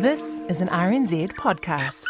[0.00, 2.06] This is an RNZ podcast.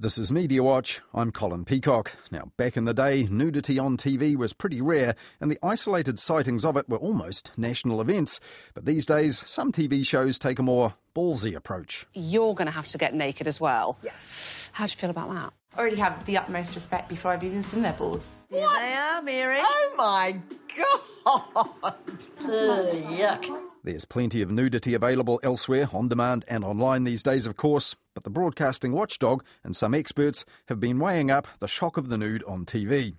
[0.00, 1.02] This is Media Watch.
[1.12, 2.12] I'm Colin Peacock.
[2.30, 6.64] Now, back in the day, nudity on TV was pretty rare, and the isolated sightings
[6.64, 8.40] of it were almost national events.
[8.72, 12.06] But these days, some TV shows take a more ballsy approach.
[12.14, 13.98] You're going to have to get naked as well.
[14.02, 14.70] Yes.
[14.72, 15.52] How do you feel about that?
[15.76, 18.36] I already have the utmost respect before I've even seen their balls.
[18.48, 19.58] Here they are, Mary.
[19.60, 20.40] Oh my
[20.74, 21.94] god!
[22.40, 23.67] yuck.
[23.84, 28.24] There's plenty of nudity available elsewhere, on demand and online these days, of course, but
[28.24, 32.42] the broadcasting watchdog and some experts have been weighing up the shock of the nude
[32.48, 33.14] on TV.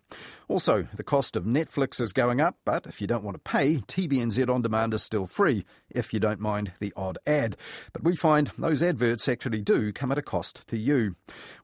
[0.50, 3.78] Also, the cost of Netflix is going up, but if you don't want to pay,
[3.88, 7.56] TVNZ On Demand is still free, if you don't mind the odd ad.
[7.94, 11.16] But we find those adverts actually do come at a cost to you.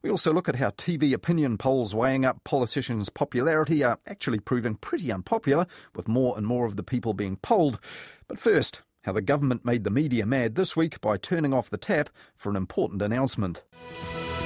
[0.02, 4.76] We also look at how TV opinion polls weighing up politicians' popularity are actually proving
[4.76, 7.82] pretty unpopular, with more and more of the people being polled.
[8.30, 11.78] But first, how the government made the media mad this week by turning off the
[11.78, 13.62] tap for an important announcement.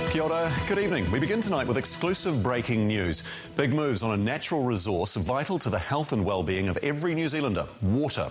[0.09, 1.09] Kia ora, good evening.
[1.11, 3.23] We begin tonight with exclusive breaking news.
[3.55, 7.29] Big moves on a natural resource vital to the health and well-being of every New
[7.29, 8.29] Zealander, water.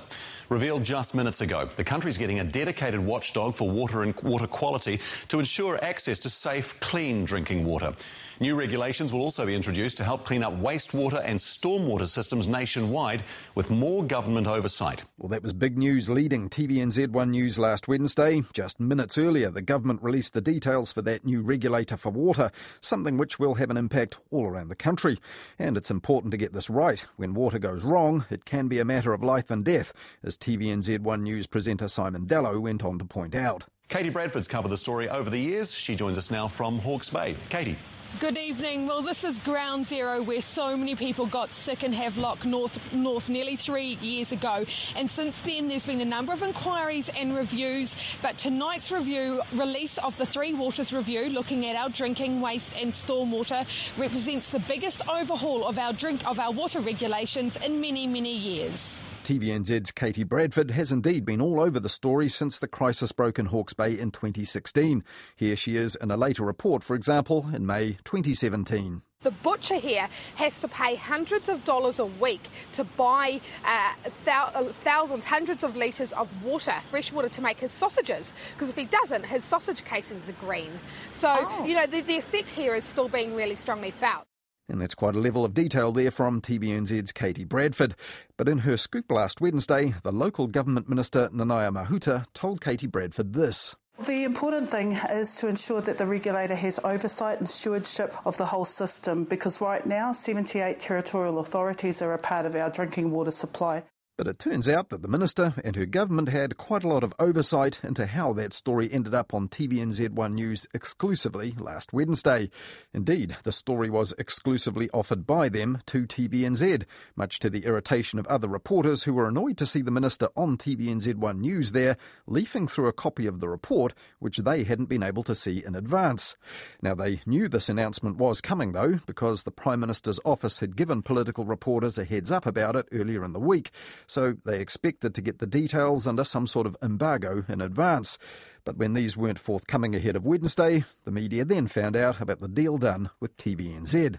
[0.48, 4.98] Revealed just minutes ago, the country's getting a dedicated watchdog for water and water quality
[5.28, 7.94] to ensure access to safe, clean drinking water.
[8.40, 13.24] New regulations will also be introduced to help clean up wastewater and stormwater systems nationwide
[13.56, 15.02] with more government oversight.
[15.18, 18.40] Well, that was big news leading TVNZ1 News last Wednesday.
[18.54, 23.18] Just minutes earlier, the government released the details for that new regulator for water, something
[23.18, 25.18] which will have an impact all around the country.
[25.58, 27.04] And it's important to get this right.
[27.16, 31.20] When water goes wrong, it can be a matter of life and death, as TVNZ1
[31.20, 33.64] News presenter Simon Dallow went on to point out.
[33.88, 35.74] Katie Bradford's covered the story over the years.
[35.74, 37.36] She joins us now from Hawke's Bay.
[37.48, 37.78] Katie.
[38.20, 38.86] Good evening.
[38.86, 43.28] Well, this is ground zero where so many people got sick in Havelock North, North
[43.28, 44.64] nearly three years ago.
[44.96, 47.94] And since then, there's been a number of inquiries and reviews.
[48.20, 52.92] But tonight's review, release of the Three Waters Review, looking at our drinking waste and
[52.92, 53.66] stormwater,
[53.96, 59.02] represents the biggest overhaul of our drink of our water regulations in many, many years.
[59.24, 63.46] TVNZ's Katie Bradford has indeed been all over the story since the crisis broke in
[63.46, 65.04] Hawke's Bay in 2016.
[65.36, 69.02] Here she is in a later report, for example, in May 2017.
[69.22, 73.92] The butcher here has to pay hundreds of dollars a week to buy uh,
[74.24, 78.32] thou- thousands, hundreds of litres of water, fresh water, to make his sausages.
[78.54, 80.70] Because if he doesn't, his sausage casings are green.
[81.10, 81.64] So, oh.
[81.64, 84.27] you know, the, the effect here is still being really strongly felt.
[84.68, 87.94] And that's quite a level of detail there from TVNZ's Katie Bradford.
[88.36, 93.32] But in her scoop last Wednesday, the local government minister, Nanaia Mahuta, told Katie Bradford
[93.32, 93.74] this.
[94.06, 98.46] The important thing is to ensure that the regulator has oversight and stewardship of the
[98.46, 103.32] whole system because right now 78 territorial authorities are a part of our drinking water
[103.32, 103.82] supply.
[104.18, 107.14] But it turns out that the minister and her government had quite a lot of
[107.20, 112.50] oversight into how that story ended up on TVNZ1 News exclusively last Wednesday.
[112.92, 116.82] Indeed, the story was exclusively offered by them to TVNZ,
[117.14, 120.56] much to the irritation of other reporters who were annoyed to see the minister on
[120.56, 121.96] TVNZ1 News there,
[122.26, 125.76] leafing through a copy of the report, which they hadn't been able to see in
[125.76, 126.34] advance.
[126.82, 131.02] Now, they knew this announcement was coming, though, because the Prime Minister's office had given
[131.02, 133.70] political reporters a heads up about it earlier in the week
[134.08, 138.18] so they expected to get the details under some sort of embargo in advance.
[138.64, 142.48] But when these weren't forthcoming ahead of Wednesday, the media then found out about the
[142.48, 144.18] deal done with TVNZ.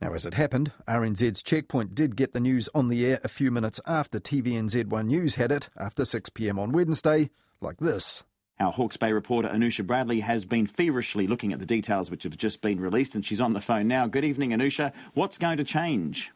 [0.00, 3.50] Now, as it happened, RNZ's Checkpoint did get the news on the air a few
[3.50, 7.28] minutes after TVNZ1 News had it, after 6pm on Wednesday,
[7.60, 8.24] like this.
[8.58, 12.36] Our Hawke's Bay reporter Anusha Bradley has been feverishly looking at the details which have
[12.36, 14.06] just been released, and she's on the phone now.
[14.06, 14.92] Good evening, Anusha.
[15.14, 16.30] What's going to change?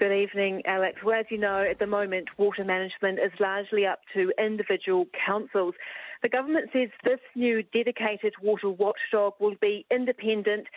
[0.00, 1.00] Good evening, Alex.
[1.04, 5.74] Well, as you know, at the moment, water management is largely up to individual councils.
[6.22, 10.68] The government says this new dedicated water watchdog will be independent,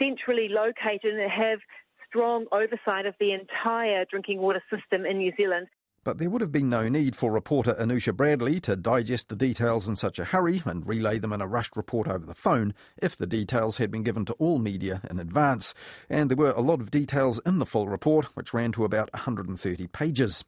[0.00, 1.60] centrally located, and have
[2.08, 5.68] strong oversight of the entire drinking water system in New Zealand.
[6.04, 9.86] But there would have been no need for reporter Anusha Bradley to digest the details
[9.86, 13.16] in such a hurry and relay them in a rushed report over the phone if
[13.16, 15.74] the details had been given to all media in advance.
[16.10, 19.12] And there were a lot of details in the full report, which ran to about
[19.12, 20.44] 130 pages.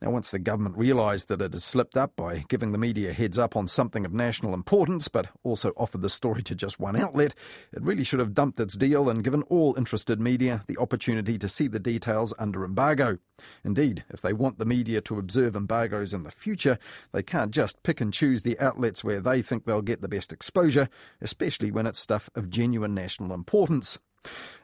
[0.00, 3.12] Now, once the government realised that it had slipped up by giving the media a
[3.12, 6.94] heads up on something of national importance, but also offered the story to just one
[6.94, 7.34] outlet,
[7.72, 11.48] it really should have dumped its deal and given all interested media the opportunity to
[11.48, 13.18] see the details under embargo.
[13.64, 16.78] Indeed, if they want the media to observe embargoes in the future,
[17.12, 20.32] they can't just pick and choose the outlets where they think they'll get the best
[20.32, 20.88] exposure,
[21.20, 23.98] especially when it's stuff of genuine national importance.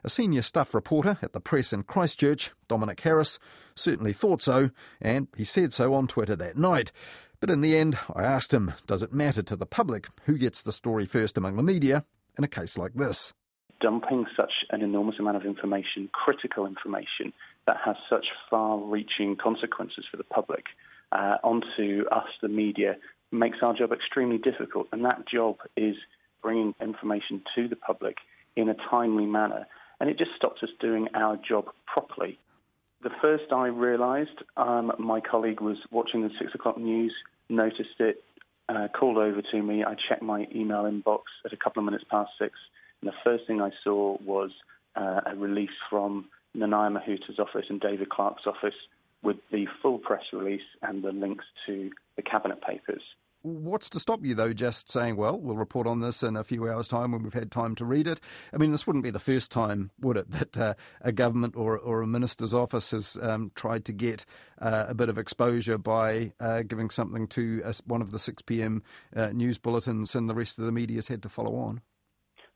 [0.03, 3.39] A senior staff reporter at the press in Christchurch, Dominic Harris,
[3.73, 4.69] certainly thought so,
[5.01, 6.91] and he said so on Twitter that night.
[7.39, 10.61] But in the end, I asked him, does it matter to the public who gets
[10.61, 12.05] the story first among the media
[12.37, 13.33] in a case like this?
[13.81, 17.33] Dumping such an enormous amount of information, critical information,
[17.67, 20.65] that has such far reaching consequences for the public
[21.11, 22.95] uh, onto us, the media,
[23.31, 24.87] makes our job extremely difficult.
[24.91, 25.95] And that job is
[26.41, 28.17] bringing information to the public
[28.55, 29.67] in a timely manner.
[29.99, 32.37] And it just stops us doing our job properly.
[33.01, 37.13] The first I realised, um, my colleague was watching the six o'clock news,
[37.49, 38.23] noticed it,
[38.67, 39.83] uh, called over to me.
[39.83, 42.53] I checked my email inbox at a couple of minutes past six,
[43.01, 44.51] and the first thing I saw was
[44.95, 46.25] uh, a release from
[46.55, 48.75] Nanaia Mahuta's office and David Clark's office
[49.21, 53.01] with the full press release and the links to the cabinet papers.
[53.45, 56.67] What's to stop you, though, just saying, well, we'll report on this in a few
[56.67, 58.19] hours' time when we've had time to read it?
[58.51, 61.77] I mean, this wouldn't be the first time, would it, that uh, a government or,
[61.77, 64.25] or a minister's office has um, tried to get
[64.59, 68.81] uh, a bit of exposure by uh, giving something to one of the 6 p.m.
[69.15, 71.81] Uh, news bulletins and the rest of the media's had to follow on?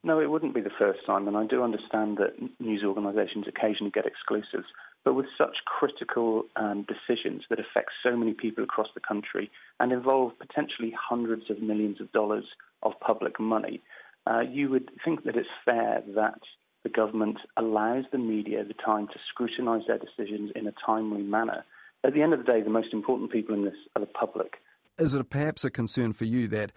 [0.03, 3.91] No, it wouldn't be the first time, and I do understand that news organisations occasionally
[3.91, 4.65] get exclusives.
[5.05, 9.49] But with such critical um, decisions that affect so many people across the country
[9.79, 12.45] and involve potentially hundreds of millions of dollars
[12.83, 13.81] of public money,
[14.27, 16.39] uh, you would think that it's fair that
[16.83, 21.65] the government allows the media the time to scrutinise their decisions in a timely manner.
[22.03, 24.55] At the end of the day, the most important people in this are the public.
[24.97, 26.71] Is it perhaps a concern for you that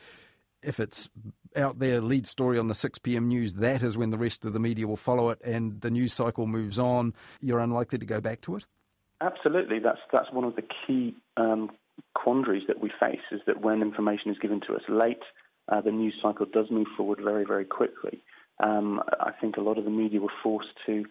[0.62, 1.08] if it's
[1.56, 3.28] out there, lead story on the 6 p.m.
[3.28, 6.12] news, that is when the rest of the media will follow it and the news
[6.12, 7.14] cycle moves on.
[7.40, 8.66] You're unlikely to go back to it?
[9.20, 9.78] Absolutely.
[9.78, 11.70] That's, that's one of the key um,
[12.14, 15.22] quandaries that we face is that when information is given to us late,
[15.70, 18.22] uh, the news cycle does move forward very, very quickly.
[18.62, 21.04] Um, I think a lot of the media were forced to,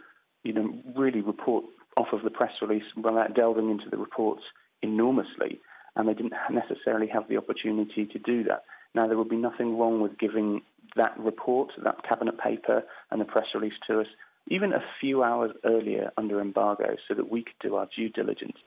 [0.43, 1.65] you know, really report
[1.97, 4.43] off of the press release without delving into the reports
[4.81, 5.59] enormously,
[5.95, 8.63] and they didn't necessarily have the opportunity to do that.
[8.93, 10.61] Now, there would be nothing wrong with giving
[10.95, 14.07] that report, that cabinet paper, and the press release to us
[14.47, 18.57] even a few hours earlier under embargo so that we could do our due diligence.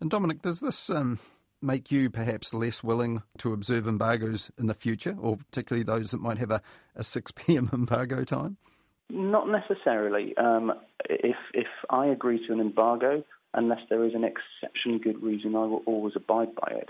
[0.00, 1.18] And Dominic, does this um,
[1.62, 6.20] make you perhaps less willing to observe embargoes in the future, or particularly those that
[6.20, 6.60] might have a,
[6.96, 7.70] a 6 p.m.
[7.72, 8.56] embargo time?
[9.08, 10.34] Not necessarily.
[10.38, 10.72] Um,
[11.08, 13.22] if if I agree to an embargo,
[13.54, 16.88] unless there is an exceptionally good reason, I will always abide by it.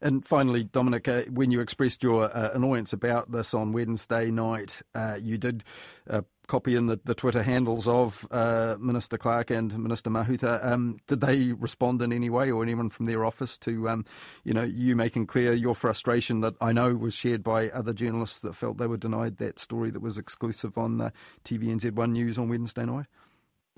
[0.00, 4.80] And finally, Dominic, uh, when you expressed your uh, annoyance about this on Wednesday night,
[4.94, 5.64] uh, you did
[6.08, 10.64] uh, copy in the, the, Twitter handles of uh, Minister Clark and Minister Mahuta.
[10.64, 14.04] Um, did they respond in any way, or anyone from their office, to um,
[14.44, 18.38] you know you making clear your frustration that I know was shared by other journalists
[18.40, 21.10] that felt they were denied that story that was exclusive on uh,
[21.44, 23.06] TVNZ1 News on Wednesday night?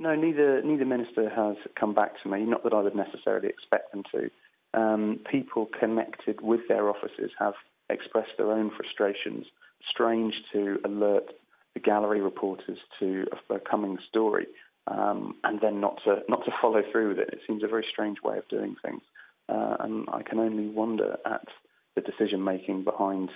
[0.01, 2.45] No, neither neither minister has come back to me.
[2.45, 4.31] Not that I would necessarily expect them to
[4.73, 7.53] um, people connected with their offices have
[7.91, 9.45] expressed their own frustrations.
[9.91, 11.33] Strange to alert
[11.75, 14.47] the gallery reporters to a, a coming story
[14.87, 17.31] um, and then not to not to follow through with it.
[17.33, 19.03] It seems a very strange way of doing things,
[19.49, 21.47] uh, and I can only wonder at
[21.95, 23.31] the decision making behind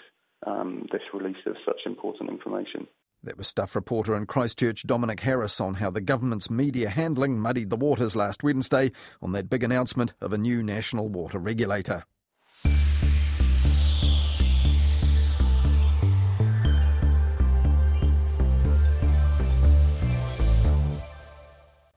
[0.46, 2.86] um, this release of such important information.
[3.24, 7.70] That was Stuff reporter in Christchurch Dominic Harris on how the government's media handling muddied
[7.70, 8.92] the waters last Wednesday
[9.22, 12.04] on that big announcement of a new national water regulator.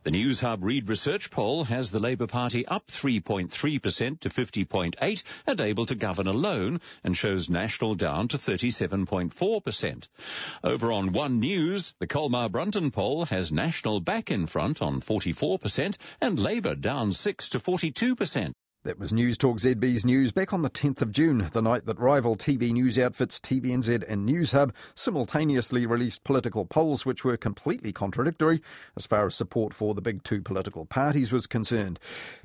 [0.07, 5.85] The Newshub Reid Research poll has the Labour Party up 3.3% to 50.8 and able
[5.85, 10.07] to govern alone and shows National down to 37.4%.
[10.63, 15.97] Over on One News, the Colmar Brunton poll has National back in front on 44%
[16.21, 18.53] and Labour down 6 to 42%.
[18.83, 22.37] That was Newstalk ZB's news back on the 10th of June, the night that rival
[22.37, 28.61] TV news outfits TVNZ and Newshub simultaneously released political polls which were completely contradictory
[28.95, 31.99] as far as support for the big two political parties was concerned.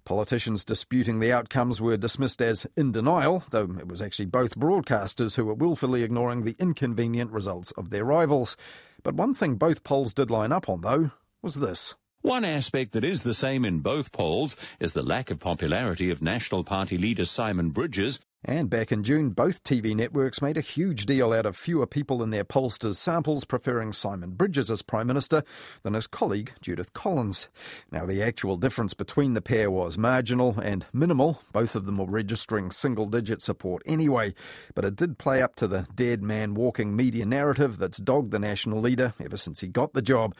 [0.05, 5.37] Politicians disputing the outcomes were dismissed as in denial, though it was actually both broadcasters
[5.37, 8.57] who were willfully ignoring the inconvenient results of their rivals.
[9.05, 11.13] But one thing both polls did line up on, though,
[11.43, 11.95] was this.
[12.23, 16.23] One aspect that is the same in both polls is the lack of popularity of
[16.23, 18.21] National Party leader Simon Bridges.
[18.45, 22.23] And back in June, both TV networks made a huge deal out of fewer people
[22.23, 25.43] in their pollsters' samples preferring Simon Bridges as Prime Minister
[25.83, 27.49] than his colleague Judith Collins.
[27.91, 31.41] Now, the actual difference between the pair was marginal and minimal.
[31.53, 34.35] Both of them were registering single digit support anyway,
[34.77, 38.39] but it did play up to the dead man walking media narrative that's dogged the
[38.39, 40.37] national leader ever since he got the job.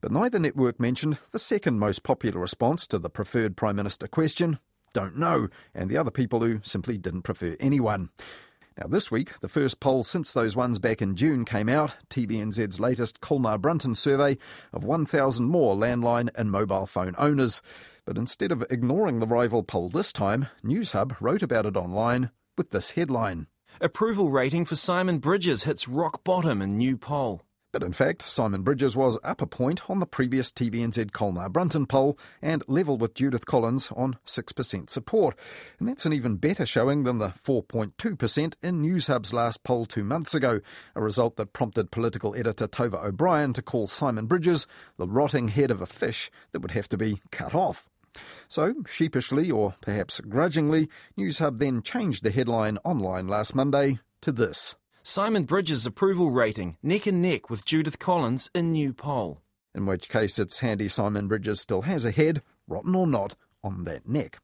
[0.00, 4.58] But neither network mentioned the second most popular response to the preferred Prime Minister question
[4.96, 8.08] don't know, and the other people who simply didn't prefer anyone.
[8.78, 12.80] Now, this week, the first poll since those ones back in June came out, TVNZ's
[12.80, 14.38] latest Colmar Brunton survey
[14.72, 17.60] of 1,000 more landline and mobile phone owners.
[18.06, 22.70] But instead of ignoring the rival poll this time, Newshub wrote about it online with
[22.70, 23.48] this headline
[23.80, 27.45] Approval rating for Simon Bridges hits rock bottom in new poll.
[27.76, 31.84] But in fact, Simon Bridges was up a point on the previous TVNZ Colmar Brunton
[31.84, 35.36] poll and level with Judith Collins on 6% support.
[35.78, 40.34] And that's an even better showing than the 4.2% in Newshub's last poll two months
[40.34, 40.60] ago,
[40.94, 44.66] a result that prompted political editor Tova O'Brien to call Simon Bridges
[44.96, 47.90] the rotting head of a fish that would have to be cut off.
[48.48, 54.76] So, sheepishly or perhaps grudgingly, Newshub then changed the headline online last Monday to this.
[55.08, 59.40] Simon Bridges' approval rating neck and neck with Judith Collins in new poll.
[59.72, 63.84] In which case, it's handy Simon Bridges still has a head, rotten or not, on
[63.84, 64.40] that neck.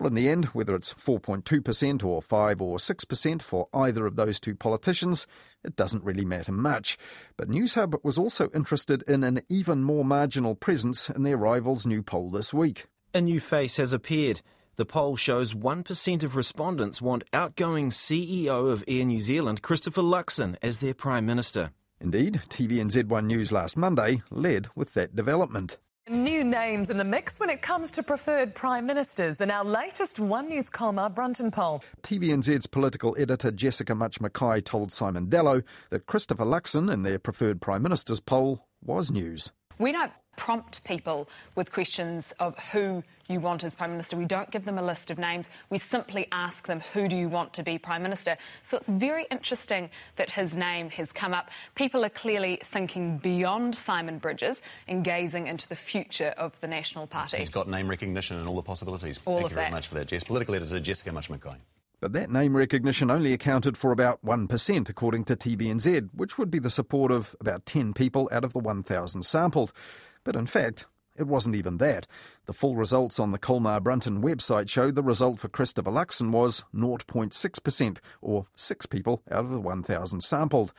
[0.00, 4.40] Well, in the end, whether it's 4.2% or 5 or 6% for either of those
[4.40, 5.26] two politicians,
[5.62, 6.96] it doesn't really matter much.
[7.36, 12.02] But Newshub was also interested in an even more marginal presence in their rival's new
[12.02, 12.86] poll this week.
[13.12, 14.40] A new face has appeared.
[14.76, 20.56] The poll shows 1% of respondents want outgoing CEO of Air New Zealand, Christopher Luxon,
[20.62, 21.70] as their Prime Minister.
[22.00, 25.78] Indeed, TVNZ1 News last Monday led with that development.
[26.08, 30.18] New names in the mix when it comes to preferred prime ministers in our latest
[30.18, 31.82] One News Colmar Brunton poll.
[32.02, 37.62] TVNZ's political editor Jessica Mutch McKay told Simon Dallow that Christopher Luxon in their preferred
[37.62, 39.52] prime minister's poll was news.
[39.78, 44.16] We don't prompt people with questions of who you want as Prime Minister.
[44.16, 45.48] We don't give them a list of names.
[45.70, 48.36] We simply ask them, who do you want to be Prime Minister?
[48.62, 51.50] So it's very interesting that his name has come up.
[51.74, 57.06] People are clearly thinking beyond Simon Bridges and gazing into the future of the National
[57.06, 57.38] Party.
[57.38, 59.20] He's got name recognition and all the possibilities.
[59.24, 60.24] All Thank of you very much for that, Jess.
[60.24, 61.56] Political editor Jessica Mutch McKay.
[62.00, 66.58] But that name recognition only accounted for about 1%, according to TVNZ, which would be
[66.58, 69.72] the support of about 10 people out of the 1,000 sampled.
[70.24, 72.06] But in fact, it wasn't even that.
[72.46, 76.64] The full results on the Colmar Brunton website showed the result for Christopher Luxon was
[76.74, 80.72] 0.6%, or six people out of the 1,000 sampled.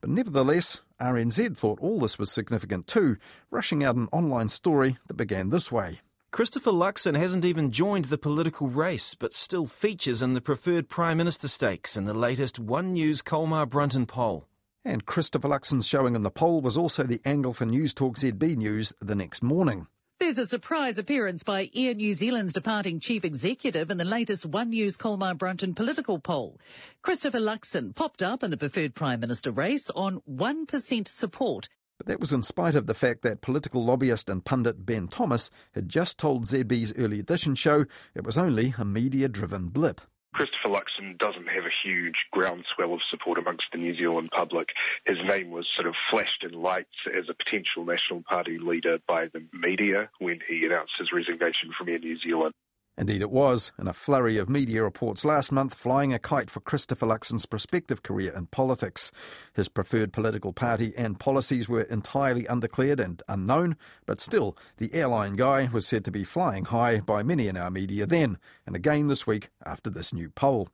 [0.00, 3.18] But nevertheless, RNZ thought all this was significant too,
[3.50, 6.00] rushing out an online story that began this way.
[6.30, 11.18] Christopher Luxon hasn't even joined the political race, but still features in the preferred Prime
[11.18, 14.48] Minister stakes in the latest One News Colmar Brunton poll.
[14.84, 18.92] And Christopher Luxon's showing in the poll was also the angle for Newstalk ZB News
[19.00, 19.86] the next morning.
[20.20, 24.70] There's a surprise appearance by Air New Zealand's departing chief executive in the latest One
[24.70, 26.60] News Colmar Brunton political poll.
[27.02, 31.68] Christopher Luxon popped up in the preferred Prime Minister race on 1% support.
[31.96, 35.50] But that was in spite of the fact that political lobbyist and pundit Ben Thomas
[35.74, 40.00] had just told ZB's early edition show it was only a media driven blip.
[40.34, 44.70] Christopher Luxon doesn't have a huge groundswell of support amongst the New Zealand public.
[45.06, 49.28] His name was sort of flashed in lights as a potential National Party leader by
[49.32, 52.52] the media when he announced his resignation from Air New Zealand.
[52.96, 56.60] Indeed, it was, in a flurry of media reports last month, flying a kite for
[56.60, 59.10] Christopher Luxon's prospective career in politics.
[59.52, 65.34] His preferred political party and policies were entirely undeclared and unknown, but still, the airline
[65.34, 69.08] guy was said to be flying high by many in our media then, and again
[69.08, 70.68] this week after this new poll.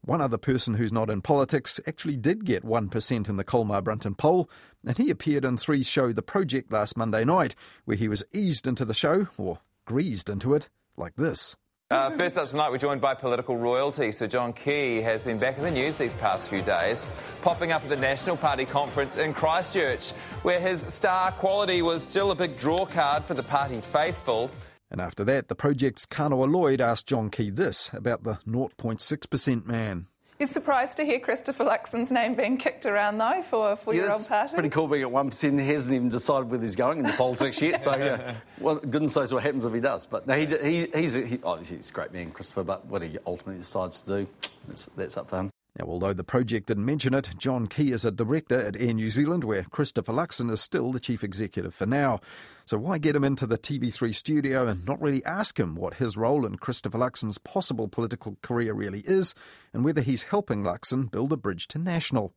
[0.00, 4.14] One other person who's not in politics actually did get 1% in the Colmar Brunton
[4.14, 4.48] poll,
[4.86, 7.54] and he appeared in Three's show The Project last Monday night,
[7.84, 11.56] where he was eased into the show, or greased into it, like this.
[11.92, 14.12] Uh, first up tonight, we're joined by political royalty.
[14.12, 17.06] Sir John Key has been back in the news these past few days,
[17.42, 22.30] popping up at the National Party conference in Christchurch, where his star quality was still
[22.30, 24.50] a big draw card for the party faithful.
[24.90, 30.06] And after that, the project's Kanoa Lloyd asked John Key this about the 0.6% man.
[30.42, 34.12] You're surprised to hear Christopher Luxon's name being kicked around, though, for, for yeah, your
[34.14, 34.54] old party?
[34.54, 35.60] pretty cool being at 1%.
[35.60, 37.80] He hasn't even decided whether he's going into politics yet.
[37.80, 40.04] So, yeah, well, goodness knows what happens if he does.
[40.06, 43.18] But no, he, he, he's, he, obviously he's a great man, Christopher, but what he
[43.24, 44.28] ultimately decides to do,
[44.66, 45.50] that's, that's up for him.
[45.78, 49.10] Now, although the project didn't mention it, John Key is a director at Air New
[49.10, 52.18] Zealand, where Christopher Luxon is still the chief executive for now.
[52.64, 56.16] So why get him into the TV3 studio and not really ask him what his
[56.16, 59.34] role in Christopher Luxon's possible political career really is,
[59.72, 62.34] and whether he's helping Luxon build a bridge to national?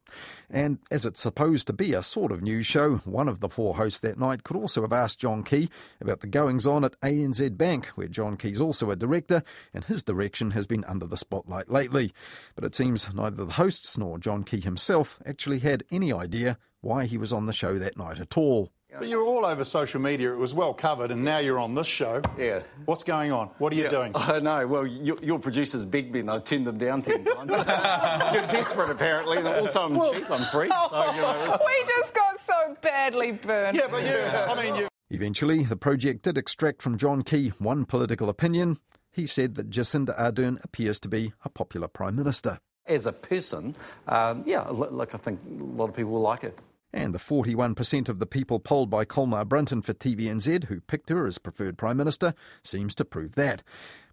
[0.50, 3.76] And as it's supposed to be a sort of news show, one of the four
[3.76, 5.70] hosts that night could also have asked John Key
[6.02, 10.04] about the goings on at ANZ Bank, where John Key's also a director, and his
[10.04, 12.14] direction has been under the spotlight lately.
[12.56, 17.06] But it seems neither the hosts nor John Key himself actually had any idea why
[17.06, 18.72] he was on the show that night at all.
[19.00, 20.32] But you were all over social media.
[20.34, 22.22] It was well covered, and now you're on this show.
[22.38, 22.62] Yeah.
[22.86, 23.48] What's going on?
[23.58, 24.12] What are you Yeah, doing?
[24.16, 24.66] I know.
[24.68, 27.52] Well, your, your producers begged me and I turned them down 10 times.
[28.34, 29.38] You're desperate, apparently.
[29.40, 30.70] And also, I'm Well- cheap, I'm free.
[30.70, 33.78] So, you know, it's- We just got so badly burned.
[33.78, 34.88] Yeah, but you, I mean, you.
[35.10, 38.80] Eventually, the project did extract from John Key one political opinion.
[39.12, 42.60] He said that Jacinda Ardern appears to be a popular Prime Minister.
[42.88, 43.74] as a person,
[44.08, 46.58] um, yeah, li- like I think a lot of people will like it.
[46.94, 51.28] And the 41% of the people polled by Colmar Brunton for TVNZ who picked her
[51.28, 53.64] as preferred Prime Minister seems to prove that.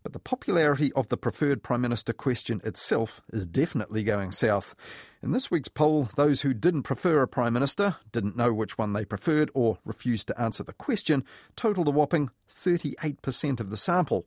[0.03, 4.75] But the popularity of the preferred Prime Minister question itself is definitely going south.
[5.23, 8.93] In this week's poll, those who didn't prefer a Prime Minister, didn't know which one
[8.93, 11.25] they preferred, or refused to answer the question,
[11.55, 14.27] totalled a whopping 38% of the sample.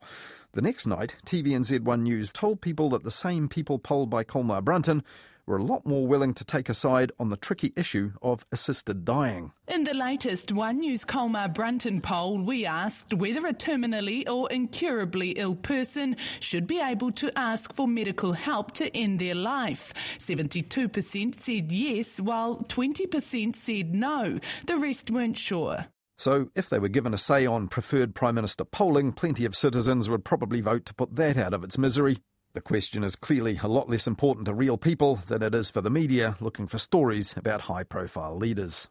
[0.53, 5.03] The next night, TVNZ1 News told people that the same people polled by Colmar Brunton
[5.47, 9.05] were a lot more willing to take a side on the tricky issue of assisted
[9.05, 9.51] dying.
[9.67, 15.31] In the latest One News Colmar Brunton poll, we asked whether a terminally or incurably
[15.31, 19.93] ill person should be able to ask for medical help to end their life.
[20.19, 24.39] 72% said yes, while 20% said no.
[24.65, 25.85] The rest weren't sure.
[26.17, 30.09] So, if they were given a say on preferred Prime Minister polling, plenty of citizens
[30.09, 32.19] would probably vote to put that out of its misery.
[32.55, 35.81] The question is clearly a lot less important to real people than it is for
[35.81, 38.88] the media looking for stories about high profile leaders.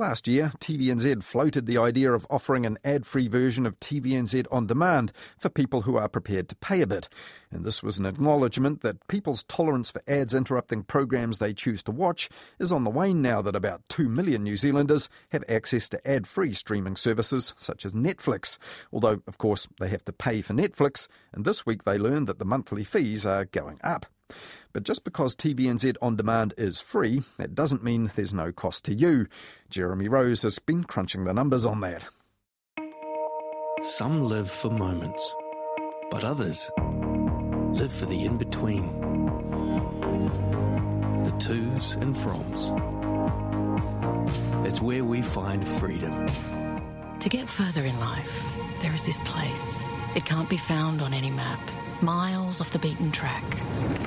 [0.00, 4.66] Last year, TVNZ floated the idea of offering an ad free version of TVNZ on
[4.66, 7.10] demand for people who are prepared to pay a bit.
[7.50, 11.90] And this was an acknowledgement that people's tolerance for ads interrupting programs they choose to
[11.90, 16.10] watch is on the wane now that about 2 million New Zealanders have access to
[16.10, 18.56] ad free streaming services such as Netflix.
[18.94, 22.38] Although, of course, they have to pay for Netflix, and this week they learned that
[22.38, 24.06] the monthly fees are going up.
[24.72, 28.94] But just because TVNZ On Demand is free, that doesn't mean there's no cost to
[28.94, 29.26] you.
[29.68, 32.04] Jeremy Rose has been crunching the numbers on that.
[33.82, 35.34] Some live for moments,
[36.10, 38.86] but others live for the in between.
[41.24, 42.70] The twos and froms.
[44.66, 46.30] It's where we find freedom.
[47.18, 48.44] To get further in life,
[48.80, 49.84] there is this place.
[50.14, 51.60] It can't be found on any map.
[52.02, 53.44] Miles off the beaten track,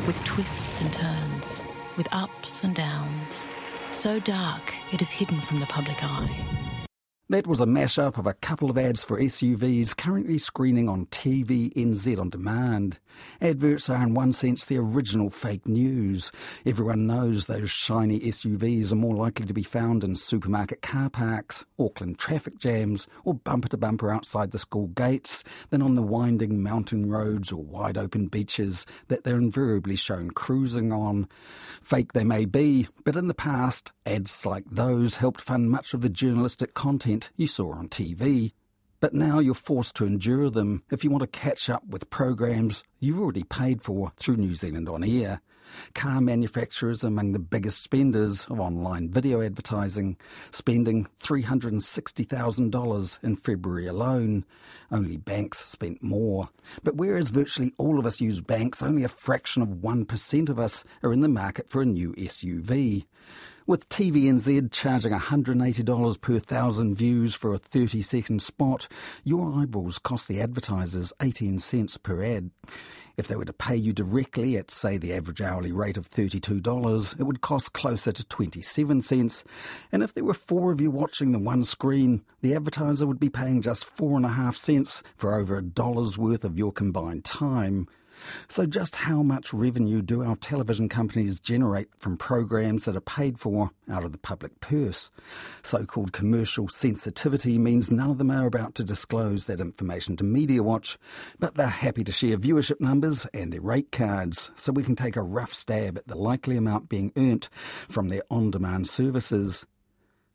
[0.07, 1.63] with twists and turns,
[1.95, 3.47] with ups and downs.
[3.91, 6.72] So dark, it is hidden from the public eye.
[7.29, 12.19] That was a mashup of a couple of ads for SUVs currently screening on TVNZ
[12.19, 12.99] on demand.
[13.39, 16.33] Adverts are, in one sense, the original fake news.
[16.65, 21.63] Everyone knows those shiny SUVs are more likely to be found in supermarket car parks,
[21.79, 26.61] Auckland traffic jams, or bumper to bumper outside the school gates than on the winding
[26.61, 31.29] mountain roads or wide open beaches that they're invariably shown cruising on.
[31.81, 36.01] Fake they may be, but in the past, ads like those helped fund much of
[36.01, 36.73] the journalistic
[37.13, 38.53] content you saw on TV.
[38.99, 42.83] But now you're forced to endure them if you want to catch up with programs
[42.99, 45.41] you've already paid for through New Zealand On Air.
[45.93, 50.17] Car manufacturers are among the biggest spenders of online video advertising,
[50.51, 54.45] spending $360,000 in February alone.
[54.91, 56.49] Only banks spent more.
[56.83, 60.85] But whereas virtually all of us use banks, only a fraction of 1% of us
[61.01, 63.05] are in the market for a new SUV.
[63.65, 68.89] With TVNZ charging $180 per thousand views for a 30 second spot,
[69.23, 72.51] your eyeballs cost the advertisers 18 cents per ad.
[73.15, 77.17] If they were to pay you directly at, say, the average hourly rate of $32,
[77.17, 79.45] it would cost closer to 27 cents.
[79.93, 83.29] And if there were four of you watching the one screen, the advertiser would be
[83.29, 87.23] paying just four and a half cents for over a dollar's worth of your combined
[87.23, 87.87] time.
[88.47, 93.39] So, just how much revenue do our television companies generate from programs that are paid
[93.39, 95.11] for out of the public purse?
[95.61, 100.23] So called commercial sensitivity means none of them are about to disclose that information to
[100.23, 100.97] Media Watch,
[101.39, 105.15] but they're happy to share viewership numbers and their rate cards so we can take
[105.15, 107.49] a rough stab at the likely amount being earned
[107.89, 109.65] from their on demand services.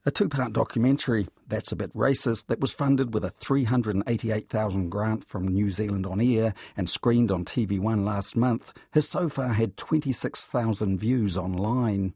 [0.07, 5.25] A two part documentary, That's a Bit Racist, that was funded with a 388000 grant
[5.25, 9.77] from New Zealand On Air and screened on TV1 last month, has so far had
[9.77, 12.15] 26,000 views online.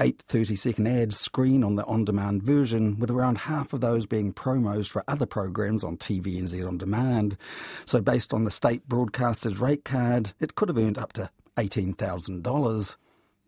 [0.00, 4.04] Eight 30 second ads screen on the on demand version, with around half of those
[4.04, 7.38] being promos for other programs on TVNZ On Demand.
[7.86, 12.96] So, based on the state broadcaster's rate card, it could have earned up to $18,000.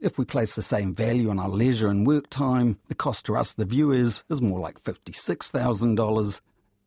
[0.00, 3.36] If we place the same value on our leisure and work time, the cost to
[3.36, 6.40] us, the viewers, is more like $56,000.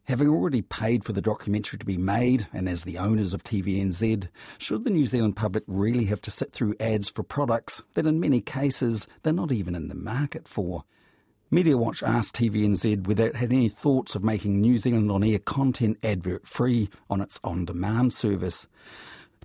[0.03, 4.27] Having already paid for the documentary to be made, and as the owners of TVNZ,
[4.57, 8.19] should the New Zealand public really have to sit through ads for products that in
[8.19, 10.83] many cases they're not even in the market for?
[11.49, 15.39] Media Watch asked TVNZ whether it had any thoughts of making New Zealand on air
[15.39, 18.67] content advert free on its on demand service.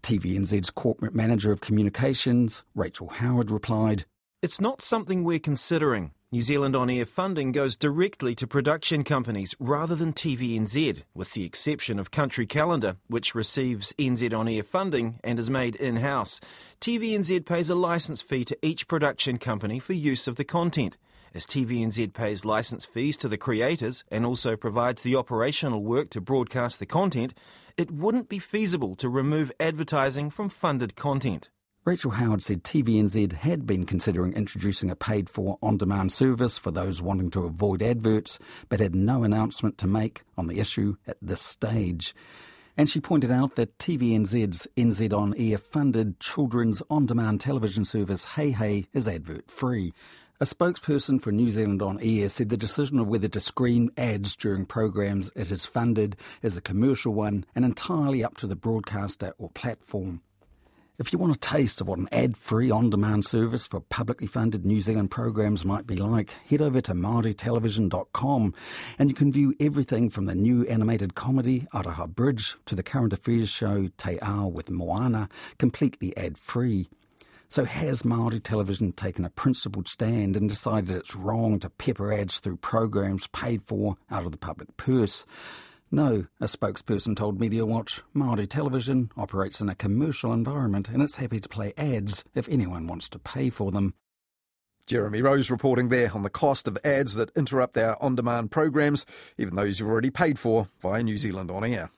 [0.03, 4.05] TVNZ's corporate manager of communications, Rachel Howard, replied,
[4.43, 6.13] It's not something we're considering.
[6.33, 11.45] New Zealand On Air funding goes directly to production companies rather than TVNZ, with the
[11.45, 16.41] exception of Country Calendar, which receives NZ On Air funding and is made in house.
[16.81, 20.97] TVNZ pays a licence fee to each production company for use of the content.
[21.35, 26.21] As TVNZ pays licence fees to the creators and also provides the operational work to
[26.21, 27.33] broadcast the content,
[27.77, 31.51] it wouldn't be feasible to remove advertising from funded content.
[31.85, 36.71] Rachel Howard said TVNZ had been considering introducing a paid for on demand service for
[36.71, 41.17] those wanting to avoid adverts, but had no announcement to make on the issue at
[41.21, 42.15] this stage.
[42.77, 48.27] And she pointed out that TVNZ's NZ On Air funded children's on demand television service
[48.27, 49.93] HeiHei is advert free.
[50.43, 54.35] A spokesperson for New Zealand On Air said the decision of whether to screen ads
[54.35, 59.35] during programs it has funded is a commercial one and entirely up to the broadcaster
[59.39, 60.21] or platform.
[60.99, 64.27] If you want a taste of what an ad free on demand service for publicly
[64.27, 68.53] funded New Zealand programs might be like, head over to MaoriTelevision.com
[68.99, 73.13] and you can view everything from the new animated comedy Aroha Bridge to the current
[73.13, 75.29] affairs show Te Ao with Moana
[75.59, 76.89] completely ad free.
[77.53, 82.39] So has Maori television taken a principled stand and decided it's wrong to pepper ads
[82.39, 85.27] through programs paid for out of the public purse?
[85.91, 91.17] No, a spokesperson told Media Watch, Māori television operates in a commercial environment and it's
[91.17, 93.93] happy to play ads if anyone wants to pay for them.
[94.87, 99.05] Jeremy Rose reporting there on the cost of ads that interrupt our on demand programs,
[99.37, 101.91] even those you've already paid for via New Zealand On Air.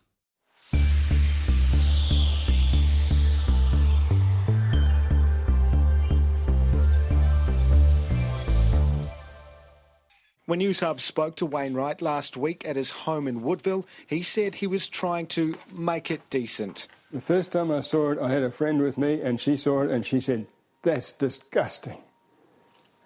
[10.47, 14.67] When Newshub spoke to Wainwright last week at his home in Woodville, he said he
[14.67, 16.87] was trying to make it decent.
[17.11, 19.83] The first time I saw it, I had a friend with me, and she saw
[19.83, 20.47] it, and she said,
[20.83, 21.97] That's disgusting.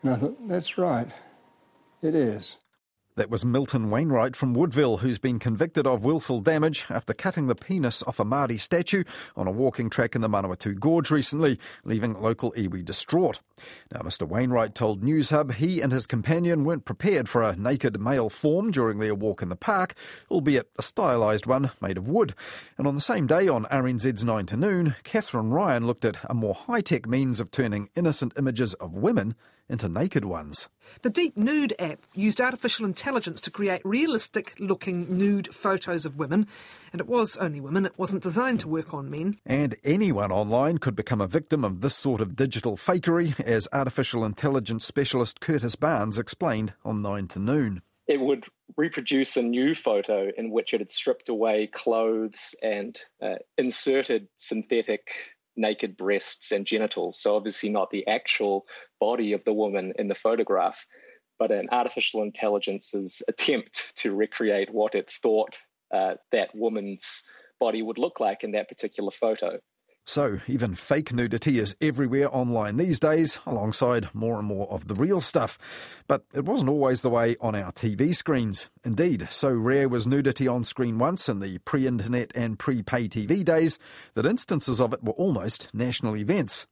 [0.02, 1.08] And I thought, That's right.
[2.02, 2.56] It is.
[3.18, 7.56] That was Milton Wainwright from Woodville, who's been convicted of willful damage after cutting the
[7.56, 9.02] penis off a Māori statue
[9.36, 13.40] on a walking track in the Manawatu Gorge recently, leaving local iwi distraught.
[13.92, 14.22] Now, Mr.
[14.24, 19.00] Wainwright told Newshub he and his companion weren't prepared for a naked male form during
[19.00, 19.94] their walk in the park,
[20.30, 22.34] albeit a stylised one made of wood.
[22.76, 26.34] And on the same day, on RNZ's 9 to noon, Kathryn Ryan looked at a
[26.34, 29.34] more high tech means of turning innocent images of women
[29.68, 30.68] into naked ones.
[31.02, 36.46] The Deep Nude app used artificial intelligence to create realistic looking nude photos of women,
[36.92, 39.34] and it was only women, it wasn't designed to work on men.
[39.44, 44.24] And anyone online could become a victim of this sort of digital fakery, as artificial
[44.24, 47.82] intelligence specialist Curtis Barnes explained on 9 to noon.
[48.06, 53.34] It would reproduce a new photo in which it had stripped away clothes and uh,
[53.58, 57.20] inserted synthetic naked breasts and genitals.
[57.20, 58.66] So, obviously, not the actual
[59.00, 60.86] body of the woman in the photograph,
[61.38, 65.58] but an artificial intelligence's attempt to recreate what it thought
[65.92, 69.58] uh, that woman's body would look like in that particular photo.
[70.08, 74.94] So, even fake nudity is everywhere online these days, alongside more and more of the
[74.94, 75.58] real stuff.
[76.06, 78.70] But it wasn't always the way on our TV screens.
[78.84, 83.06] Indeed, so rare was nudity on screen once in the pre internet and pre pay
[83.06, 83.78] TV days
[84.14, 86.66] that instances of it were almost national events.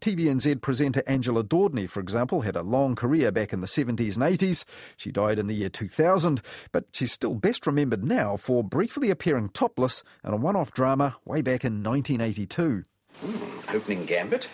[0.00, 4.24] TVNZ presenter Angela D'Audney, for example, had a long career back in the 70s and
[4.24, 4.64] 80s.
[4.96, 9.50] She died in the year 2000, but she's still best remembered now for briefly appearing
[9.50, 12.84] topless in a one off drama way back in 1982.
[13.24, 14.44] Mm, opening gambit?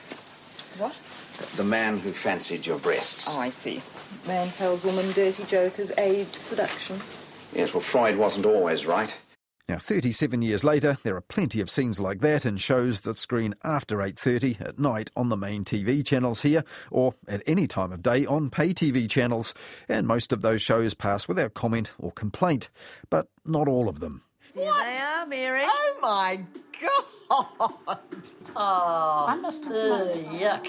[0.79, 0.95] What?
[1.57, 3.35] The man who fancied your breasts.
[3.35, 3.81] Oh, I see.
[4.27, 7.01] Man tells woman dirty jokers aid to seduction.
[7.55, 9.17] Yes, well, Freud wasn't always right.
[9.69, 13.55] Now, 37 years later, there are plenty of scenes like that in shows that screen
[13.63, 18.03] after 8.30 at night on the main TV channels here, or at any time of
[18.03, 19.53] day on pay TV channels,
[19.87, 22.71] and most of those shows pass without comment or complaint,
[23.11, 24.23] but not all of them.
[24.55, 25.65] Here they are, Mary.
[25.67, 26.41] Oh my
[26.81, 27.05] god!
[28.57, 30.67] Oh, I must have ugh, yuck.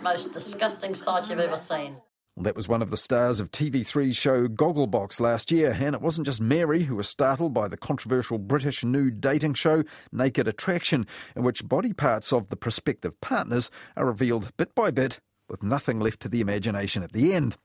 [0.00, 1.96] Most disgusting sight you've ever seen.
[2.36, 6.26] That was one of the stars of TV3's show Gogglebox last year, and it wasn't
[6.26, 11.44] just Mary who was startled by the controversial British nude dating show Naked Attraction, in
[11.44, 15.20] which body parts of the prospective partners are revealed bit by bit
[15.54, 17.56] with nothing left to the imagination at the end.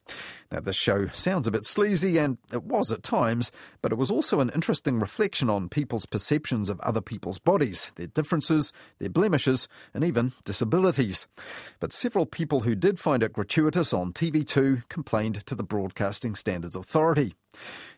[0.51, 4.11] Now, this show sounds a bit sleazy, and it was at times, but it was
[4.11, 9.67] also an interesting reflection on people's perceptions of other people's bodies, their differences, their blemishes,
[9.91, 11.27] and even disabilities.
[11.79, 16.75] But several people who did find it gratuitous on TV2 complained to the Broadcasting Standards
[16.75, 17.33] Authority.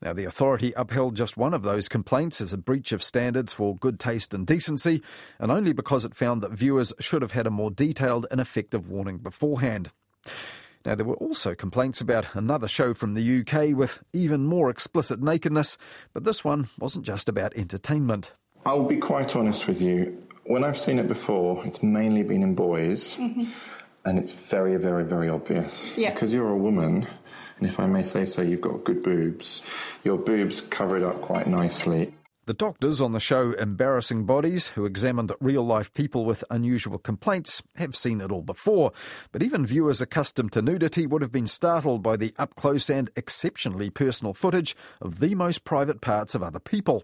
[0.01, 3.75] Now, the authority upheld just one of those complaints as a breach of standards for
[3.75, 5.01] good taste and decency,
[5.39, 8.89] and only because it found that viewers should have had a more detailed and effective
[8.89, 9.91] warning beforehand.
[10.85, 15.21] Now, there were also complaints about another show from the UK with even more explicit
[15.21, 15.77] nakedness,
[16.13, 18.33] but this one wasn't just about entertainment.
[18.65, 20.23] I'll be quite honest with you.
[20.45, 23.45] When I've seen it before, it's mainly been in boys, mm-hmm.
[24.05, 25.95] and it's very, very, very obvious.
[25.95, 26.13] Yeah.
[26.13, 27.07] Because you're a woman,
[27.61, 29.61] and if I may say so, you've got good boobs.
[30.03, 32.15] Your boobs cover it up quite nicely.
[32.47, 37.61] The doctors on the show Embarrassing Bodies, who examined real life people with unusual complaints,
[37.75, 38.91] have seen it all before.
[39.31, 43.11] But even viewers accustomed to nudity would have been startled by the up close and
[43.15, 47.03] exceptionally personal footage of the most private parts of other people.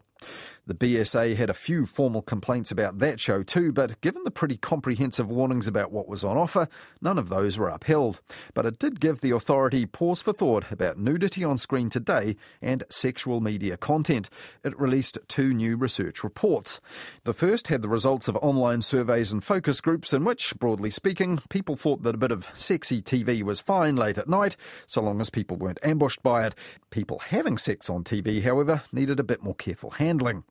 [0.68, 4.58] The BSA had a few formal complaints about that show too, but given the pretty
[4.58, 6.68] comprehensive warnings about what was on offer,
[7.02, 8.20] none of those were upheld.
[8.54, 12.84] But it did give the authority pause for thought about nudity on screen today and
[12.90, 14.30] sexual media content.
[14.66, 16.82] It released two new research reports.
[17.24, 21.40] The first had the results of online surveys and focus groups in which, broadly speaking,
[21.48, 25.22] people thought that a bit of sexy TV was fine late at night, so long
[25.22, 26.56] as people weren't ambushed by it.
[26.90, 30.44] People having sex on TV, however, needed a bit more careful handling.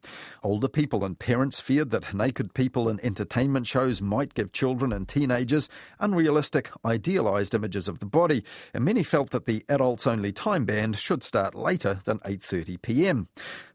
[0.42, 5.08] Older people and parents feared that naked people in entertainment shows might give children and
[5.08, 5.68] teenagers
[6.00, 11.22] unrealistic, idealised images of the body, and many felt that the adults-only time band should
[11.22, 13.28] start later than 8:30 p.m.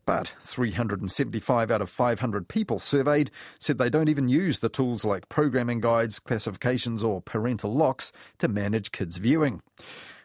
[0.05, 5.29] But 375 out of 500 people surveyed said they don't even use the tools like
[5.29, 9.61] programming guides, classifications, or parental locks to manage kids' viewing.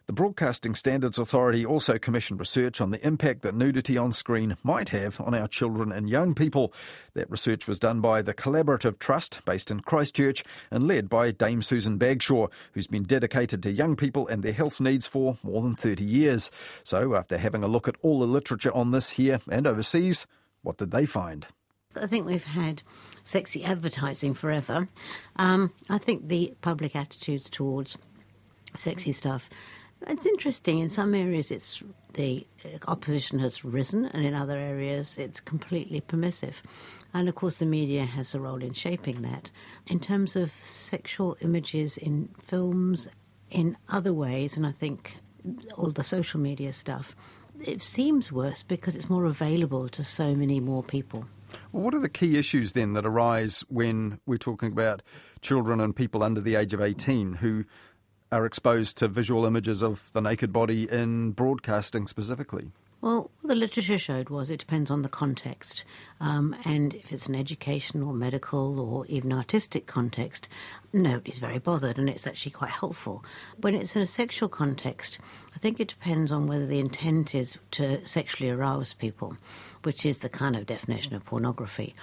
[0.07, 4.91] The Broadcasting Standards Authority also commissioned research on the impact that nudity on screen might
[4.91, 6.73] have on our children and young people.
[7.15, 11.61] That research was done by the Collaborative Trust, based in Christchurch, and led by Dame
[11.61, 15.75] Susan Bagshaw, who's been dedicated to young people and their health needs for more than
[15.75, 16.53] 30 years.
[16.85, 20.25] So, after having a look at all the literature on this here and overseas,
[20.63, 21.49] what did they find?
[21.97, 22.85] I think we've had
[23.25, 24.87] sexy advertising forever.
[25.35, 27.99] Um, I think the public attitudes towards
[28.77, 29.49] sexy stuff
[30.07, 30.79] it's interesting.
[30.79, 31.83] In some areas, it's
[32.15, 32.47] the
[32.89, 36.63] opposition has risen, and in other areas, it's completely permissive.
[37.13, 39.51] And of course, the media has a role in shaping that.
[39.87, 43.09] In terms of sexual images in films,
[43.51, 45.17] in other ways, and I think
[45.77, 47.15] all the social media stuff,
[47.65, 51.27] it seems worse because it's more available to so many more people.
[51.73, 55.03] Well, what are the key issues then that arise when we're talking about
[55.41, 57.65] children and people under the age of 18 who
[58.37, 62.69] are exposed to visual images of the naked body in broadcasting specifically?
[63.01, 65.85] Well, the literature showed was it depends on the context.
[66.21, 70.49] Um, and if it's an educational, medical, or even artistic context,
[70.93, 73.25] nobody's very bothered, and it's actually quite helpful.
[73.59, 75.19] When it's in a sexual context,
[75.55, 79.37] I think it depends on whether the intent is to sexually arouse people,
[79.83, 81.95] which is the kind of definition of pornography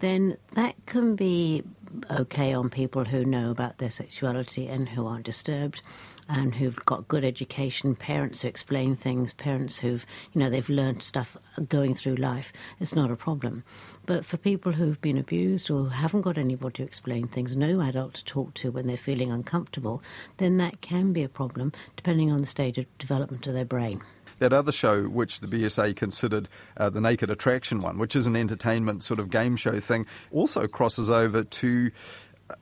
[0.00, 1.62] then that can be
[2.10, 5.82] okay on people who know about their sexuality and who aren't disturbed
[6.28, 11.02] and who've got good education, parents who explain things, parents who've, you know, they've learned
[11.02, 11.36] stuff
[11.68, 12.52] going through life.
[12.78, 13.64] It's not a problem.
[14.04, 18.14] But for people who've been abused or haven't got anybody to explain things, no adult
[18.14, 20.02] to talk to when they're feeling uncomfortable,
[20.36, 24.02] then that can be a problem depending on the stage of development of their brain
[24.38, 28.36] that other show, which the BSA considered uh, the Naked Attraction one, which is an
[28.36, 31.90] entertainment sort of game show thing, also crosses over to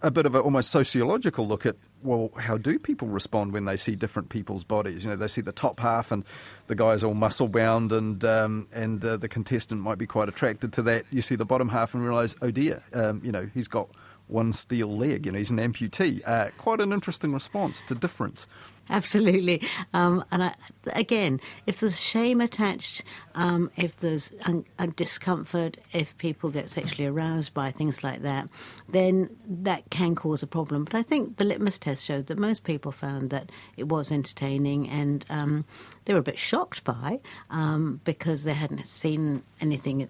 [0.02, 3.76] a bit of an almost sociological look at well, how do people respond when they
[3.76, 5.02] see different people's bodies?
[5.02, 6.24] You know, they see the top half and
[6.68, 10.72] the guy's all muscle bound, and um, and uh, the contestant might be quite attracted
[10.74, 11.04] to that.
[11.10, 13.88] You see the bottom half and realise, oh dear, um, you know, he's got
[14.28, 15.26] one steel leg.
[15.26, 16.20] You know, he's an amputee.
[16.24, 18.46] Uh, quite an interesting response to difference.
[18.88, 19.62] Absolutely.
[19.92, 20.55] Um, and I,
[20.92, 23.03] again, if there's shame attached,
[23.35, 28.49] um, if there's un- discomfort, if people get sexually aroused by things like that,
[28.88, 30.85] then that can cause a problem.
[30.85, 34.88] But I think the litmus test showed that most people found that it was entertaining
[34.88, 35.64] and um,
[36.05, 37.20] they were a bit shocked by
[37.51, 40.09] um, because they hadn't seen anything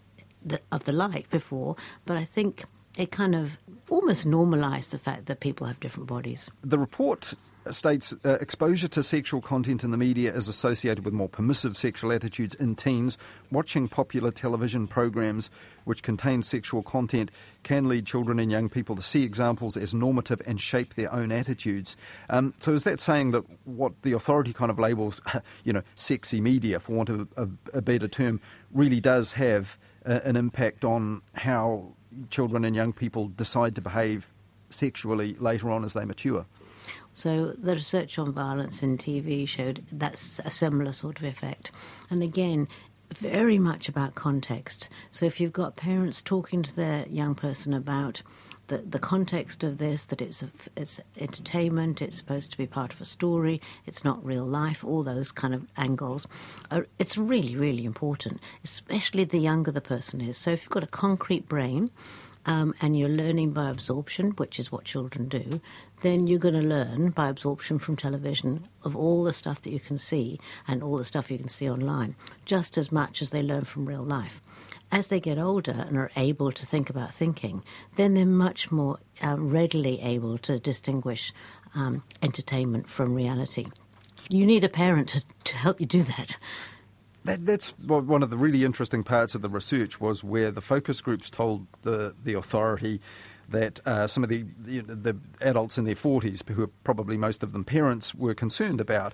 [0.70, 1.76] of the like before.
[2.04, 2.64] But I think
[2.96, 3.58] it kind of
[3.90, 6.50] almost normalised the fact that people have different bodies.
[6.62, 7.34] The report
[7.74, 12.12] states uh, exposure to sexual content in the media is associated with more permissive sexual
[12.12, 13.18] attitudes in teens.
[13.50, 15.50] Watching popular television programs
[15.84, 17.30] which contain sexual content
[17.62, 21.32] can lead children and young people to see examples as normative and shape their own
[21.32, 21.96] attitudes.
[22.28, 25.20] Um, so, is that saying that what the authority kind of labels,
[25.64, 28.40] you know, sexy media, for want of a, a better term,
[28.72, 31.92] really does have a, an impact on how
[32.30, 34.28] children and young people decide to behave
[34.70, 36.46] sexually later on as they mature?
[37.16, 41.72] So the research on violence in TV showed that's a similar sort of effect.
[42.10, 42.68] And again,
[43.10, 44.90] very much about context.
[45.10, 48.20] So if you've got parents talking to their young person about
[48.66, 52.92] the, the context of this, that it's a, it's entertainment, it's supposed to be part
[52.92, 56.26] of a story, it's not real life, all those kind of angles,
[56.70, 60.36] are, it's really, really important, especially the younger the person is.
[60.36, 61.90] So if you've got a concrete brain,
[62.46, 65.60] um, and you're learning by absorption, which is what children do,
[66.02, 69.80] then you're going to learn by absorption from television of all the stuff that you
[69.80, 73.42] can see and all the stuff you can see online, just as much as they
[73.42, 74.40] learn from real life.
[74.92, 77.64] As they get older and are able to think about thinking,
[77.96, 81.32] then they're much more uh, readily able to distinguish
[81.74, 83.66] um, entertainment from reality.
[84.28, 86.36] You need a parent to, to help you do that.
[87.26, 91.00] That, that's one of the really interesting parts of the research was where the focus
[91.00, 93.00] groups told the, the authority
[93.48, 97.42] that uh, some of the, the, the adults in their 40s, who are probably most
[97.42, 99.12] of them parents, were concerned about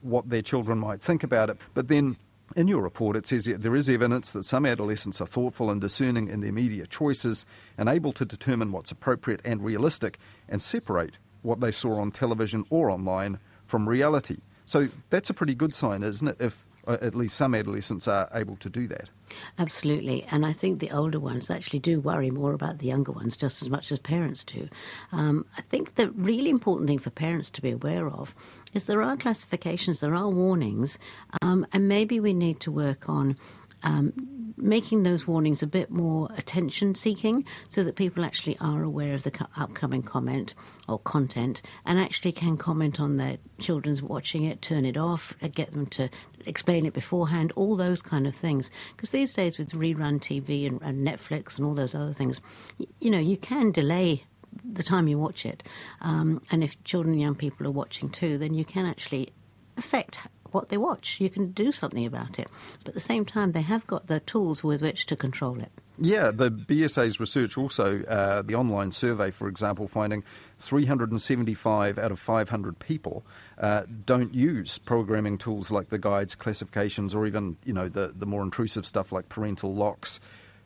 [0.00, 1.58] what their children might think about it.
[1.74, 2.16] But then
[2.56, 6.28] in your report, it says there is evidence that some adolescents are thoughtful and discerning
[6.28, 7.44] in their media choices
[7.76, 10.18] and able to determine what's appropriate and realistic
[10.48, 14.38] and separate what they saw on television or online from reality.
[14.64, 16.36] So that's a pretty good sign, isn't it?
[16.40, 19.10] If at least some adolescents are able to do that.
[19.58, 23.36] Absolutely, and I think the older ones actually do worry more about the younger ones
[23.36, 24.68] just as much as parents do.
[25.12, 28.34] Um, I think the really important thing for parents to be aware of
[28.74, 30.98] is there are classifications, there are warnings,
[31.42, 33.36] um, and maybe we need to work on
[33.82, 34.12] um,
[34.60, 39.22] making those warnings a bit more attention seeking so that people actually are aware of
[39.22, 40.54] the co- upcoming comment
[40.88, 45.48] or content and actually can comment on their children's watching it, turn it off, uh,
[45.48, 46.08] get them to
[46.46, 48.70] explain it beforehand, all those kind of things.
[48.96, 52.40] Because these days with rerun TV and, and Netflix and all those other things,
[52.78, 54.24] you, you know, you can delay
[54.64, 55.62] the time you watch it.
[56.00, 59.32] Um, and if children and young people are watching too, then you can actually
[59.76, 60.18] affect
[60.52, 61.20] what they watch.
[61.20, 62.48] You can do something about it.
[62.78, 65.70] But at the same time, they have got the tools with which to control it.
[66.02, 70.24] Yeah, the BSA's research also, uh, the online survey, for example, finding
[70.58, 73.22] 375 out of 500 people
[73.58, 78.24] uh, don't use programming tools like the guides, classifications, or even you know the the
[78.24, 80.20] more intrusive stuff like parental locks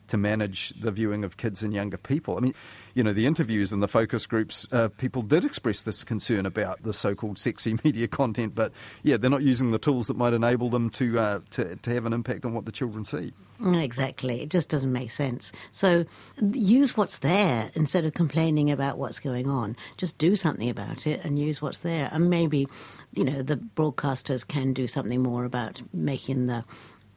[0.07, 2.37] to manage the viewing of kids and younger people.
[2.37, 2.53] I mean,
[2.93, 6.81] you know, the interviews and the focus groups, uh, people did express this concern about
[6.83, 8.71] the so-called sexy media content, but
[9.03, 12.05] yeah, they're not using the tools that might enable them to uh, to, to have
[12.05, 13.33] an impact on what the children see.
[13.63, 15.51] Exactly, it just doesn't make sense.
[15.71, 16.05] So
[16.51, 19.77] use what's there instead of complaining about what's going on.
[19.97, 22.67] Just do something about it and use what's there, and maybe,
[23.13, 26.63] you know, the broadcasters can do something more about making the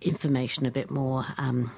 [0.00, 1.72] information a bit more um,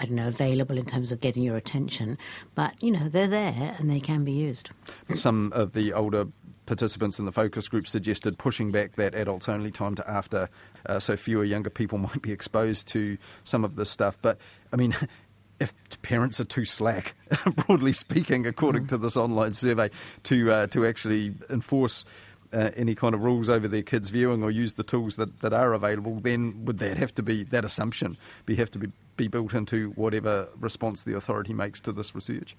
[0.00, 2.16] I don't know, available in terms of getting your attention.
[2.54, 4.70] But, you know, they're there and they can be used.
[5.14, 6.26] Some of the older
[6.64, 10.48] participants in the focus group suggested pushing back that adults only time to after
[10.86, 14.18] uh, so fewer younger people might be exposed to some of this stuff.
[14.22, 14.38] But,
[14.72, 14.94] I mean,
[15.60, 17.14] if parents are too slack,
[17.66, 18.88] broadly speaking, according mm.
[18.88, 19.90] to this online survey,
[20.22, 22.06] to uh, to actually enforce
[22.52, 25.52] uh, any kind of rules over their kids' viewing or use the tools that, that
[25.52, 29.28] are available, then would that have to be that assumption be have to be be
[29.28, 32.56] built into whatever response the authority makes to this research?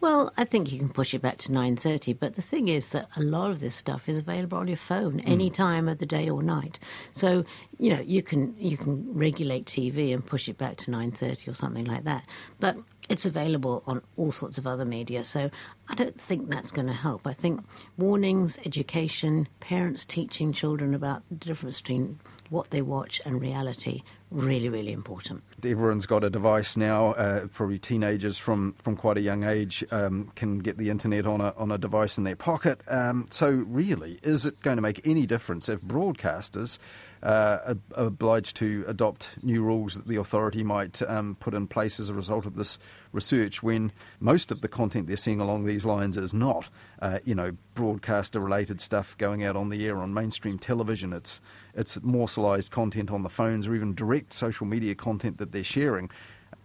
[0.00, 3.08] Well, I think you can push it back to 9:30, but the thing is that
[3.16, 5.22] a lot of this stuff is available on your phone mm.
[5.26, 6.78] any time of the day or night.
[7.12, 7.44] So,
[7.78, 11.54] you know, you can you can regulate TV and push it back to 9:30 or
[11.54, 12.24] something like that.
[12.60, 12.76] But
[13.08, 15.50] it's available on all sorts of other media, so
[15.88, 17.26] I don't think that's going to help.
[17.26, 17.64] I think
[17.96, 22.20] warnings, education, parents teaching children about the difference between
[22.50, 25.42] what they watch and reality really, really important.
[25.64, 27.12] Everyone's got a device now.
[27.12, 31.40] Uh, probably teenagers from, from quite a young age um, can get the internet on
[31.40, 32.80] a on a device in their pocket.
[32.88, 36.78] Um, so, really, is it going to make any difference if broadcasters
[37.22, 42.08] uh, obliged to adopt new rules that the authority might um, put in place as
[42.08, 42.78] a result of this
[43.12, 46.68] research when most of the content they're seeing along these lines is not,
[47.00, 51.12] uh, you know, broadcaster related stuff going out on the air on mainstream television.
[51.12, 51.40] It's,
[51.74, 56.10] it's morselized content on the phones or even direct social media content that they're sharing.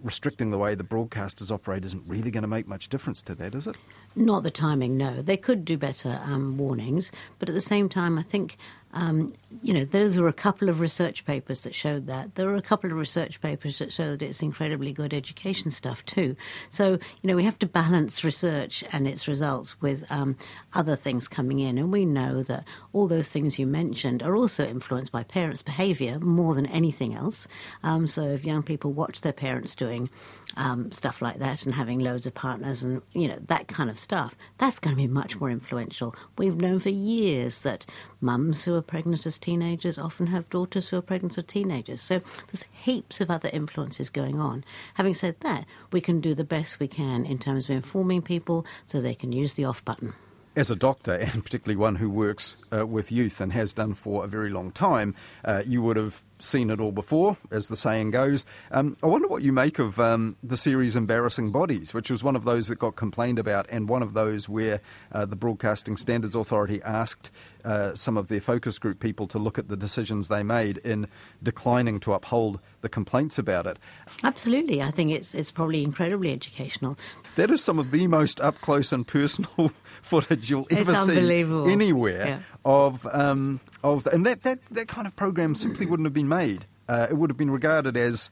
[0.01, 3.55] restricting the way the broadcasters operate isn't really going to make much difference to that,
[3.55, 3.75] is it?
[4.15, 5.21] Not the timing, no.
[5.21, 8.57] They could do better um, warnings, but at the same time, I think
[8.97, 9.31] um,
[9.61, 12.33] you know, those were a couple of research papers that showed that.
[12.33, 16.03] There are a couple of research papers that show that it's incredibly good education stuff
[16.05, 16.35] too.
[16.71, 20.35] So, you know, we have to balance research and its results with um,
[20.73, 21.77] other things coming in.
[21.77, 26.19] And we know that all those things you mentioned are also influenced by parents' behaviour
[26.19, 27.47] more than anything else.
[27.83, 30.09] Um, so, if young people watch their parents doing
[30.55, 33.99] um, stuff like that and having loads of partners and, you know, that kind of
[33.99, 36.15] stuff, that's going to be much more influential.
[36.37, 37.85] We've known for years that
[38.21, 42.01] mums who are pregnant as teenagers often have daughters who are pregnant as teenagers.
[42.01, 44.63] So there's heaps of other influences going on.
[44.95, 48.65] Having said that, we can do the best we can in terms of informing people
[48.85, 50.13] so they can use the off button.
[50.55, 54.23] As a doctor, and particularly one who works uh, with youth and has done for
[54.23, 55.13] a very long time,
[55.45, 58.45] uh, you would have seen it all before, as the saying goes.
[58.71, 62.35] Um, I wonder what you make of um, the series Embarrassing Bodies, which was one
[62.35, 64.81] of those that got complained about, and one of those where
[65.11, 67.31] uh, the Broadcasting Standards Authority asked
[67.65, 71.07] uh, some of their focus group people to look at the decisions they made in
[71.43, 73.77] declining to uphold the complaints about it.
[74.23, 74.81] Absolutely.
[74.81, 76.97] I think it's, it's probably incredibly educational.
[77.35, 79.71] That is some of the most up close and personal
[80.01, 82.39] footage you'll ever see anywhere yeah.
[82.67, 86.65] Of um, of and that, that, that kind of program simply wouldn't have been made.
[86.89, 88.29] Uh, it would have been regarded as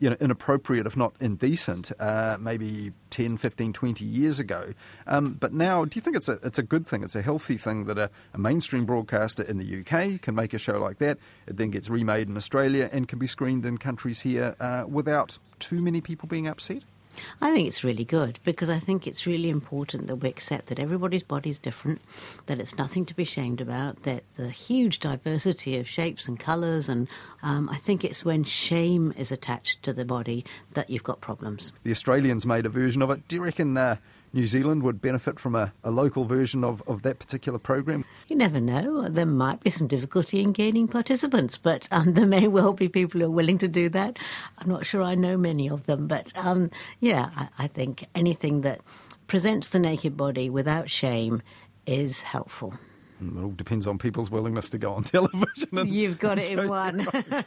[0.00, 4.74] you know, inappropriate, if not indecent, uh, maybe 10, 15, 20 years ago.
[5.06, 7.02] Um, but now, do you think it's a, it's a good thing?
[7.04, 10.58] It's a healthy thing that a, a, mainstream broadcaster in the UK can make a
[10.58, 11.18] show like that.
[11.46, 15.38] It then gets remade in Australia and can be screened in countries here uh, without
[15.58, 16.82] too many people being upset?
[17.40, 20.78] I think it's really good because I think it's really important that we accept that
[20.78, 22.00] everybody's body is different,
[22.46, 26.88] that it's nothing to be ashamed about, that the huge diversity of shapes and colours,
[26.88, 27.08] and
[27.42, 31.72] um, I think it's when shame is attached to the body that you've got problems.
[31.84, 33.26] The Australians made a version of it.
[33.28, 33.76] Do you reckon?
[33.76, 33.96] Uh,
[34.34, 38.04] New Zealand would benefit from a, a local version of, of that particular program?
[38.26, 39.08] You never know.
[39.08, 43.20] There might be some difficulty in gaining participants, but um, there may well be people
[43.20, 44.18] who are willing to do that.
[44.58, 46.68] I'm not sure I know many of them, but um,
[46.98, 48.80] yeah, I, I think anything that
[49.28, 51.40] presents the naked body without shame
[51.86, 52.74] is helpful.
[53.20, 55.86] It all depends on people's willingness to go on television.
[55.86, 57.06] You've got it in one.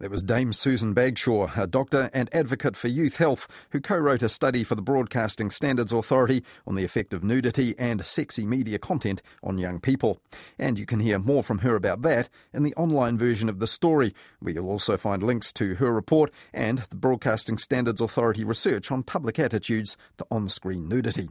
[0.00, 4.22] That was Dame Susan Bagshaw, a doctor and advocate for youth health, who co wrote
[4.22, 8.78] a study for the Broadcasting Standards Authority on the effect of nudity and sexy media
[8.78, 10.20] content on young people.
[10.56, 13.66] And you can hear more from her about that in the online version of the
[13.66, 18.92] story, where you'll also find links to her report and the Broadcasting Standards Authority research
[18.92, 21.28] on public attitudes to on screen nudity.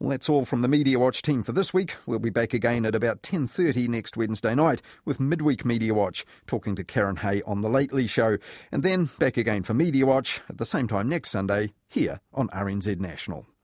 [0.00, 1.96] Well, that's all from the Media Watch team for this week.
[2.06, 6.76] We'll be back again at about 10.30 next Wednesday night with Midweek Media Watch, talking
[6.76, 8.38] to Karyn Hay on The Lately Show.
[8.70, 12.46] And then back again for Media Watch at the same time next Sunday here on
[12.50, 13.48] RNZ National.